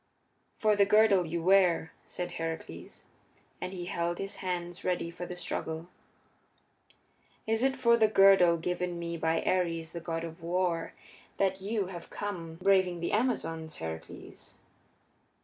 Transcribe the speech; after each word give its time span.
"For 0.55 0.75
the 0.75 0.87
girdle 0.87 1.27
you 1.27 1.43
wear," 1.43 1.93
said 2.07 2.31
Heracles, 2.31 3.03
and 3.61 3.71
he 3.71 3.85
held 3.85 4.17
his 4.17 4.37
hands 4.37 4.83
ready 4.83 5.11
for 5.11 5.27
the 5.27 5.35
struggle. 5.35 5.89
"Is 7.45 7.61
it 7.61 7.75
for 7.77 7.97
the 7.97 8.07
girdle 8.07 8.57
given 8.57 8.97
me 8.97 9.15
by 9.15 9.43
Ares, 9.43 9.91
the 9.91 9.99
god 10.01 10.23
of 10.23 10.41
war, 10.41 10.93
that 11.37 11.61
you 11.61 11.85
have 11.85 12.09
come, 12.09 12.55
braving 12.55 12.99
the 12.99 13.11
Amazons, 13.11 13.75
Heracles?" 13.75 14.55